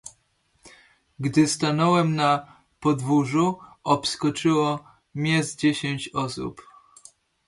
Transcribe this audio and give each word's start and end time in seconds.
"Gdy 1.19 1.47
stanęłam 1.47 2.15
na 2.15 2.57
podwórzu, 2.79 3.59
obskoczyło 3.83 4.79
mię 5.15 5.43
z 5.43 5.55
dziesięć 5.55 6.09
osób." 6.13 6.61